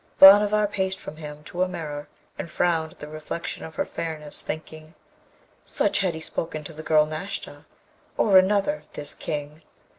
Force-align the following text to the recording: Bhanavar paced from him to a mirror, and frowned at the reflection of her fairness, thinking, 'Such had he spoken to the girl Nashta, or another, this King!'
Bhanavar 0.19 0.65
paced 0.65 0.97
from 0.99 1.17
him 1.17 1.43
to 1.43 1.61
a 1.61 1.67
mirror, 1.67 2.07
and 2.35 2.49
frowned 2.49 2.91
at 2.93 2.97
the 3.01 3.07
reflection 3.07 3.63
of 3.63 3.75
her 3.75 3.85
fairness, 3.85 4.41
thinking, 4.41 4.95
'Such 5.63 5.99
had 5.99 6.15
he 6.15 6.21
spoken 6.21 6.63
to 6.63 6.73
the 6.73 6.81
girl 6.81 7.05
Nashta, 7.05 7.65
or 8.17 8.39
another, 8.39 8.85
this 8.93 9.13
King!' 9.13 9.61